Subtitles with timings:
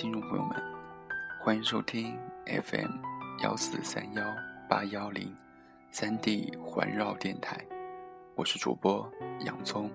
[0.00, 0.56] 听众朋友们，
[1.42, 2.88] 欢迎收听 FM
[3.42, 4.24] 幺四三幺
[4.66, 5.30] 八幺零
[5.90, 7.62] 三 D 环绕电台，
[8.34, 9.06] 我是主播
[9.40, 9.90] 洋葱。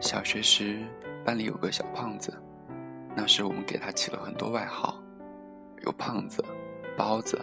[0.00, 0.78] 小学时，
[1.22, 2.32] 班里有个小胖子，
[3.14, 4.98] 那时我们给他起了很多外号，
[5.82, 6.42] 有胖子、
[6.96, 7.38] 包子，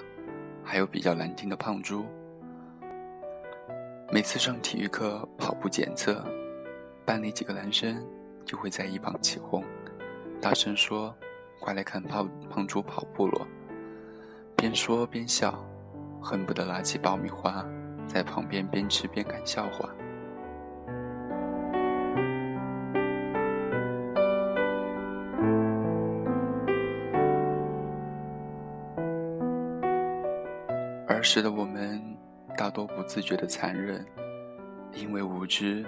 [0.64, 2.08] 还有比较难听的胖猪。
[4.14, 6.22] 每次上体育课跑步检测，
[7.06, 8.06] 班里几个男生
[8.44, 9.64] 就会在一旁起哄，
[10.42, 11.16] 大声说
[11.62, 13.48] ：“快来看胖胖猪跑步了！”
[14.58, 15.66] 边说边笑，
[16.22, 17.66] 恨不得拿起爆米花
[18.06, 19.90] 在旁边边吃边看笑话。
[31.08, 32.11] 儿时的我们。
[32.62, 34.06] 大多不自觉的残忍，
[34.94, 35.84] 因为无知，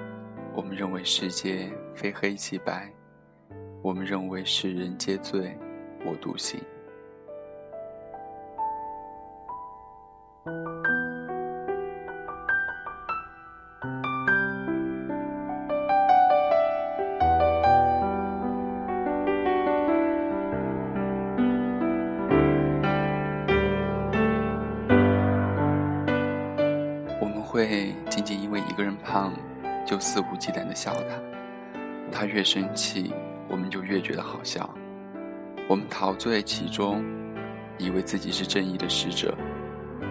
[0.55, 2.91] 我们认为世界非黑即白，
[3.83, 5.55] 我们认为世人皆醉
[6.03, 6.59] 我独醒。
[28.23, 29.33] 仅仅因为一个人胖，
[29.85, 31.19] 就肆无忌惮的笑他。
[32.09, 33.13] 他越生气，
[33.49, 34.69] 我们就越觉得好笑。
[35.67, 37.03] 我们陶醉其中，
[37.77, 39.35] 以为自己是正义的使者，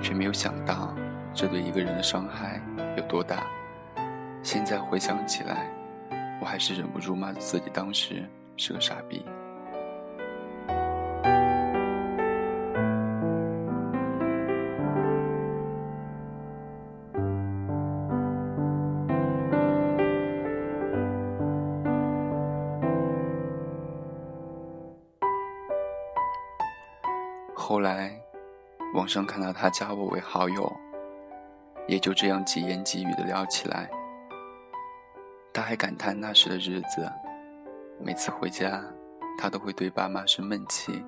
[0.03, 0.95] 却没有想到
[1.33, 2.61] 这对一个人的伤害
[2.99, 3.47] 有多大。
[4.43, 5.71] 现在回想起来，
[6.39, 9.25] 我还是忍不住骂自己当时是个傻逼。
[29.03, 30.73] 网上看到他加我为好友，
[31.89, 33.91] 也就这样几言几语的聊起来。
[35.53, 37.11] 他还感叹那时的日子，
[37.99, 38.81] 每次回家，
[39.37, 41.05] 他都会对爸妈生闷气，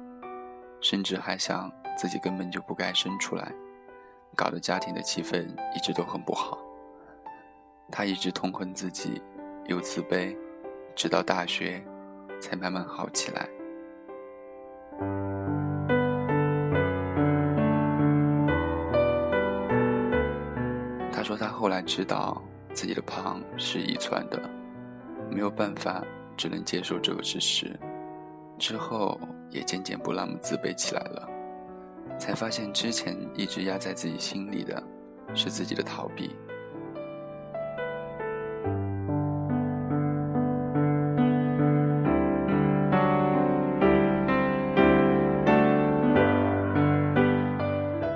[0.80, 3.52] 甚至还想自己根本就不该生出来，
[4.34, 6.58] 搞得家庭的气氛一直都很不好。
[7.92, 9.22] 他一直痛恨自己，
[9.66, 10.36] 又自卑，
[10.96, 11.80] 直到大学，
[12.40, 13.48] 才慢慢好起来。
[21.16, 22.42] 他说他后来知道
[22.72, 24.50] 自己的胖是遗传的，
[25.30, 26.02] 没有办法，
[26.36, 27.78] 只能接受这个事实。
[28.58, 31.28] 之后也渐渐不那么自卑起来了，
[32.18, 34.82] 才发现之前一直压在自己心里的，
[35.36, 36.34] 是自己的逃避。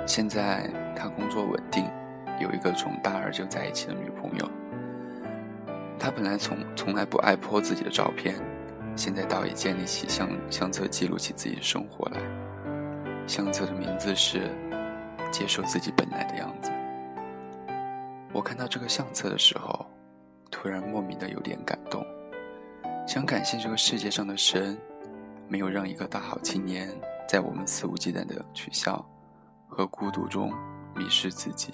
[0.05, 0.69] 现在。
[2.39, 4.49] 有一个从大二就在一起的女朋友，
[5.99, 8.35] 他本来从从来不爱泼自己的照片，
[8.95, 12.21] 现在倒也建立起相相册记录起自己的生活来。
[13.27, 14.49] 相册的名字是
[15.31, 16.71] “接受自己本来的样子”。
[18.33, 19.85] 我看到这个相册的时候，
[20.49, 22.05] 突然莫名的有点感动，
[23.05, 24.77] 想感谢这个世界上的神，
[25.47, 26.89] 没有让一个大好青年
[27.27, 29.05] 在我们肆无忌惮的取笑
[29.67, 30.53] 和孤独中
[30.95, 31.73] 迷失自己。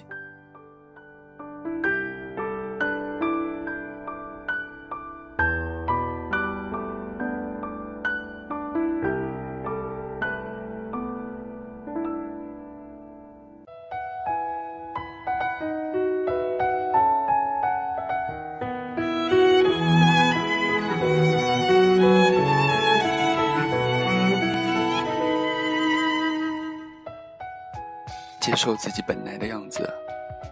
[28.56, 29.86] 接受自己本来的样子，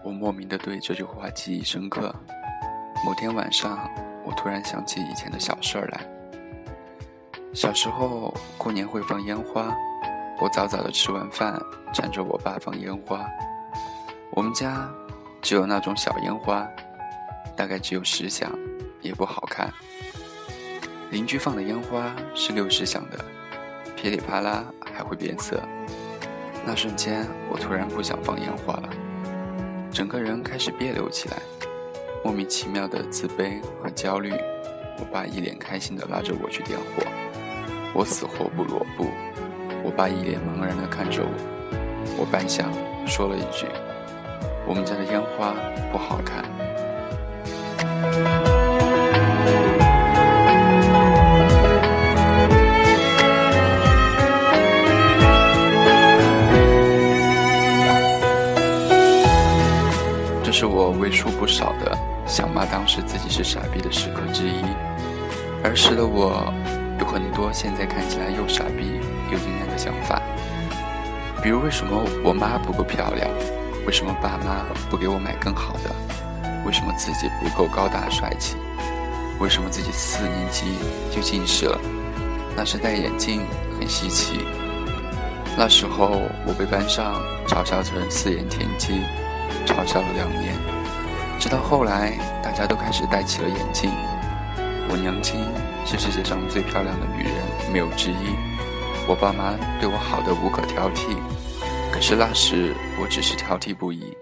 [0.03, 2.13] 我莫名的对这句话记忆深刻。
[3.03, 3.89] 某天晚上，
[4.23, 6.01] 我突然想起以前的小事儿来。
[7.51, 9.75] 小时候过年会放烟花，
[10.39, 11.59] 我早早的吃完饭，
[11.95, 13.25] 缠着我爸放烟花。
[14.29, 14.87] 我们家
[15.41, 16.63] 只有那种小烟花，
[17.57, 18.51] 大概只有十响，
[19.01, 19.73] 也不好看。
[21.09, 23.25] 邻居放的烟花是六十响的，
[23.95, 24.63] 噼里啪啦
[24.93, 25.59] 还会变色。
[26.65, 28.89] 那瞬间，我突然不想放烟花了，
[29.91, 31.37] 整个人开始别扭起来，
[32.23, 34.33] 莫名其妙的自卑和焦虑。
[34.97, 37.03] 我爸一脸开心的拉着我去点火，
[37.93, 39.07] 我死活不落步。
[39.83, 41.29] 我爸一脸茫然的看着我，
[42.17, 42.65] 我半晌
[43.05, 43.67] 说了一句
[44.65, 45.53] ：“我们家的烟花
[45.91, 46.43] 不好看。”
[60.57, 64.63] 是我为数不少的想骂当时自己是傻逼的时刻之一。
[65.65, 66.49] 儿时的我
[66.97, 70.21] 有很多现在看起来又傻逼又阴暗的想法，
[71.43, 73.29] 比如为什么我妈不够漂亮，
[73.85, 75.93] 为什么爸妈不给我买更好的，
[76.65, 78.55] 为什么自己不够高大帅气，
[79.41, 80.77] 为什么自己四年级
[81.13, 81.77] 就近视了，
[82.55, 83.41] 那时戴眼镜
[83.77, 84.45] 很稀奇。
[85.57, 89.01] 那时候我被班上嘲笑成四眼田鸡。
[89.65, 90.55] 嘲笑了两年，
[91.39, 93.91] 直到后来大家都开始戴起了眼镜。
[94.87, 95.39] 我娘亲
[95.85, 97.33] 是世界上最漂亮的女人，
[97.73, 98.35] 没有之一。
[99.07, 101.17] 我爸妈对我好的无可挑剔，
[101.91, 104.15] 可是那时我只是挑剔不已，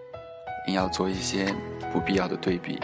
[0.68, 1.54] 硬要做一些
[1.92, 2.80] 不必要的对比。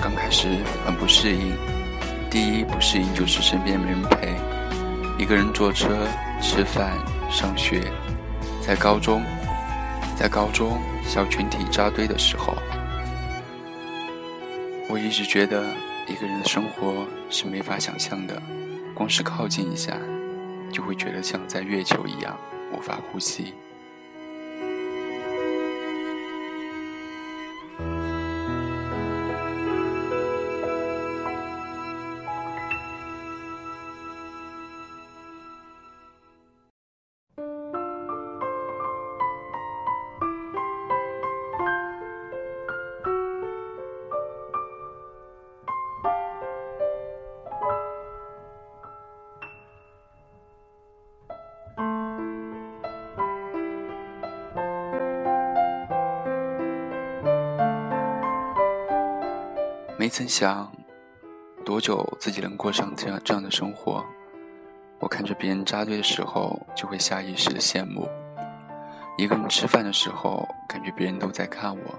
[0.00, 0.48] 刚开始
[0.84, 1.56] 很不适应。
[2.30, 4.34] 第一不适应就是身边没人陪，
[5.18, 6.06] 一个人坐车、
[6.40, 6.92] 吃饭、
[7.30, 7.82] 上学。
[8.60, 9.22] 在高中，
[10.14, 12.54] 在高中小群体扎堆的时候，
[14.90, 15.64] 我一直觉得
[16.06, 18.40] 一个人的生活是没法想象的，
[18.94, 19.96] 光是靠近一下，
[20.70, 22.38] 就会觉得像在月球一样
[22.72, 23.54] 无法呼吸。
[60.00, 60.70] 没曾想，
[61.64, 64.04] 多久自己能过上这样这样的生活？
[65.00, 68.08] 我看着别人扎堆的时候，就会下意识的羡慕；
[69.16, 71.98] 一个人吃饭的时候，感觉别人都在看我。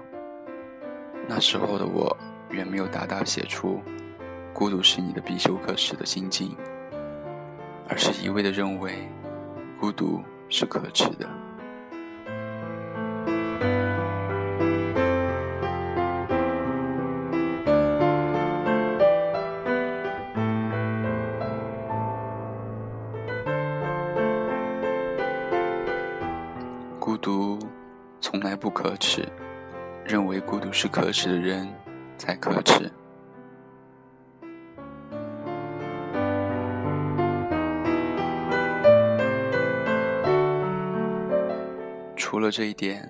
[1.28, 2.16] 那时候的我，
[2.48, 3.82] 远没有达到写出
[4.54, 6.56] “孤独是你的必修课”时的心境，
[7.86, 9.06] 而是一味的认为，
[9.78, 11.28] 孤独是可耻的。
[28.40, 29.22] 从来不可耻，
[30.02, 31.68] 认为孤独是可耻的人
[32.16, 32.90] 才可耻。
[42.16, 43.06] 除了这一点，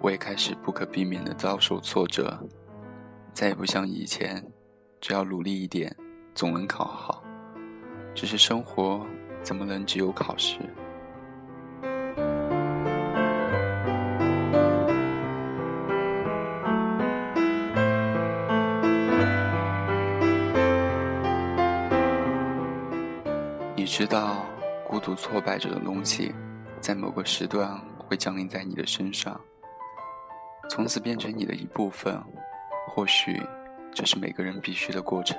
[0.00, 2.36] 我也开始不可避免的遭受挫折，
[3.32, 4.44] 再也不像以前，
[5.00, 5.94] 只要努力一点，
[6.34, 7.22] 总能考好。
[8.12, 9.06] 只是生活
[9.40, 10.58] 怎么能只有考试？
[23.96, 24.44] 知道，
[24.88, 26.34] 孤独挫败这种东西，
[26.80, 29.40] 在某个时段会降临在你的身上，
[30.68, 32.20] 从此变成你的一部分。
[32.88, 33.40] 或许，
[33.94, 35.38] 这是每个人必须的过程。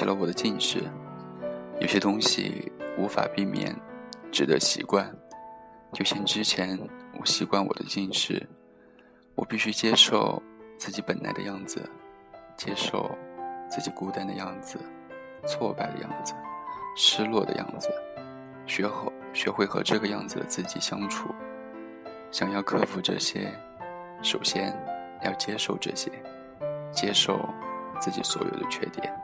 [0.00, 0.82] 起了我的近视，
[1.78, 3.76] 有些东西无法避免，
[4.32, 5.14] 只得习惯。
[5.92, 6.78] 就像之前
[7.18, 8.48] 我习惯我的近视，
[9.34, 10.42] 我必须接受
[10.78, 11.86] 自己本来的样子，
[12.56, 13.14] 接受
[13.68, 14.78] 自己孤单的样子，
[15.46, 16.32] 挫败的样子，
[16.96, 17.90] 失落的样子，
[18.66, 21.28] 学好学会和这个样子的自己相处。
[22.30, 23.52] 想要克服这些，
[24.22, 24.74] 首先
[25.22, 26.10] 要接受这些，
[26.90, 27.46] 接受
[28.00, 29.14] 自己所有的缺点。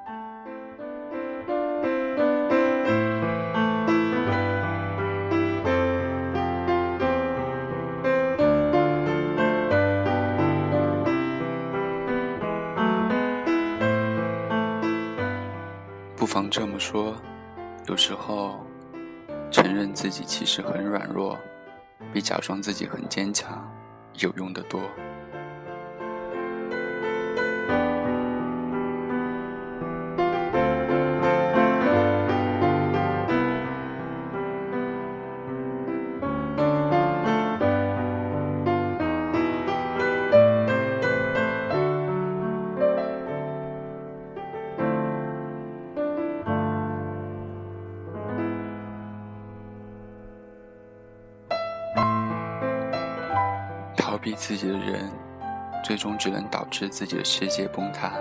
[16.37, 17.17] 方这么说，
[17.87, 18.63] 有时候
[19.51, 21.39] 承认自己其实很软弱，
[22.13, 23.67] 比假装自己很坚强
[24.19, 24.79] 有用的多。
[54.47, 55.11] 自己的人，
[55.83, 58.13] 最终只能导致自己的世界崩塌，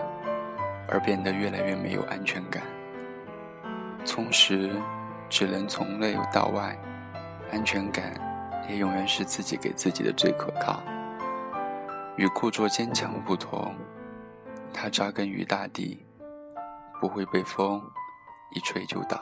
[0.90, 2.64] 而变得越来越没有安全感。
[4.04, 4.76] 充实
[5.30, 6.76] 只能从内到外，
[7.52, 8.12] 安全感
[8.68, 10.82] 也永远是自己给自己的最可靠。
[12.16, 13.76] 与故作坚强不同，
[14.74, 16.04] 它扎根于大地，
[17.00, 17.80] 不会被风
[18.50, 19.22] 一吹就倒。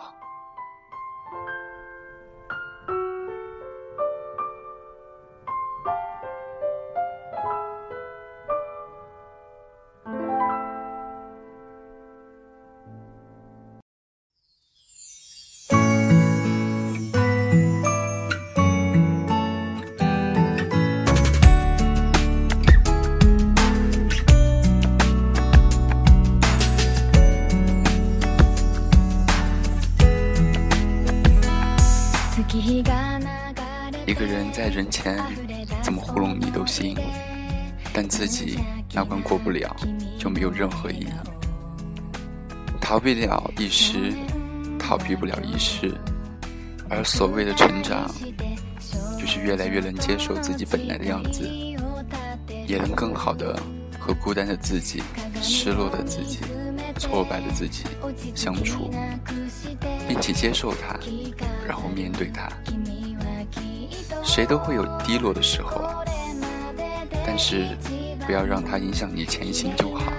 [38.34, 38.60] 己
[38.94, 39.76] 那关过不了，
[40.18, 41.08] 就没有任何意义。
[42.82, 44.14] 逃避了一时，
[44.80, 45.94] 逃避不了一世，
[46.90, 48.10] 而所谓的成长，
[49.20, 51.50] 就是越来越能接受自己本来的样子，
[52.68, 53.58] 也能更好的
[54.00, 55.02] 和孤单的自己、
[55.42, 56.40] 失落的自己、
[57.00, 57.84] 挫败的自己
[58.36, 58.90] 相处，
[60.08, 61.00] 并且接受它，
[61.68, 62.50] 然后面对它。
[64.24, 65.90] 谁都会有低落的时候，
[67.26, 67.78] 但是
[68.26, 70.14] 不要让它影响你前行就好。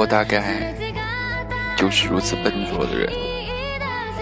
[0.00, 0.72] 我大概
[1.76, 3.12] 就是如此笨拙的人，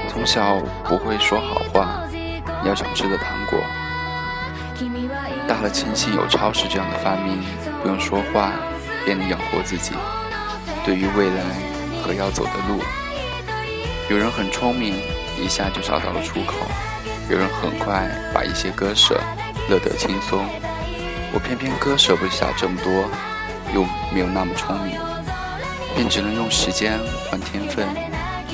[0.08, 0.58] 从小
[0.88, 2.02] 不会说好话，
[2.64, 3.60] 要想吃的糖果，
[5.46, 7.44] 大了庆幸有超市这样的发明，
[7.80, 8.54] 不用说话
[9.04, 9.92] 便能养活自己。
[10.84, 11.44] 对于未来
[12.02, 12.82] 和要走的路，
[14.10, 14.96] 有人很聪明，
[15.40, 16.56] 一下就找到了出口；
[17.30, 19.20] 有人很快把一些割舍，
[19.70, 20.44] 乐得轻松。
[21.32, 23.08] 我偏偏割舍不下这么多，
[23.72, 24.98] 又没有那么聪明。
[25.98, 26.96] 便只能用时间
[27.28, 27.84] 换天分，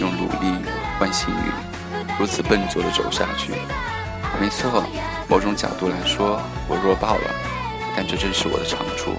[0.00, 0.64] 用努力
[0.98, 3.52] 换幸运，如此笨拙的走下去。
[4.40, 4.82] 没错，
[5.28, 7.30] 某种角度来说，我弱爆了，
[7.94, 9.12] 但这正是我的长处。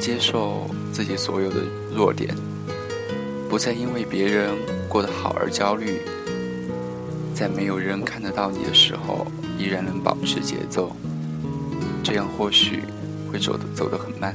[0.00, 1.56] 接受自己所有的
[1.94, 2.34] 弱点，
[3.50, 4.56] 不再因为别人
[4.88, 6.00] 过得好而焦虑，
[7.34, 9.26] 在没有人看得到你的时候，
[9.58, 10.96] 依然能保持节奏。
[12.02, 12.82] 这样或许
[13.30, 14.34] 会走得走得很慢，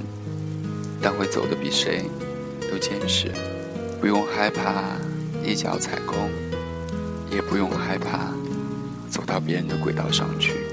[1.02, 2.06] 但会走得比谁
[2.72, 3.32] 都坚实。
[4.00, 4.84] 不用害怕
[5.44, 6.30] 一脚踩空，
[7.32, 8.32] 也不用害怕
[9.10, 10.65] 走到别人的轨道上去。